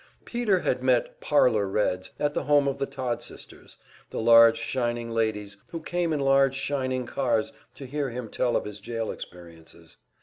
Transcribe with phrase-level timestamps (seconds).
[0.25, 3.77] Peter had met "Parlor Reds" at the home of the Todd sisters;
[4.09, 8.65] the large shining ladies who came in large shining cars to hear him tell of
[8.65, 9.97] his jail experiences.